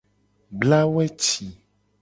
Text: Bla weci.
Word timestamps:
Bla 0.59 0.79
weci. 0.93 1.45